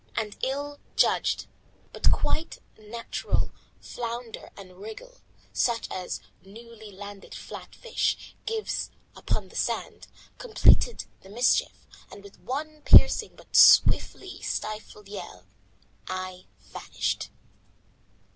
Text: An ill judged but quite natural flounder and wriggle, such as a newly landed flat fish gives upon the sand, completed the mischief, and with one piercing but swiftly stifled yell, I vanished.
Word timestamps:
An 0.15 0.33
ill 0.41 0.79
judged 0.95 1.45
but 1.93 2.09
quite 2.11 2.57
natural 2.75 3.51
flounder 3.79 4.49
and 4.57 4.77
wriggle, 4.77 5.21
such 5.53 5.87
as 5.91 6.19
a 6.43 6.47
newly 6.47 6.91
landed 6.91 7.35
flat 7.35 7.75
fish 7.75 8.35
gives 8.47 8.89
upon 9.15 9.49
the 9.49 9.55
sand, 9.55 10.07
completed 10.39 11.05
the 11.21 11.29
mischief, 11.29 11.85
and 12.09 12.23
with 12.23 12.39
one 12.39 12.81
piercing 12.81 13.35
but 13.35 13.55
swiftly 13.55 14.41
stifled 14.41 15.07
yell, 15.07 15.45
I 16.07 16.47
vanished. 16.61 17.29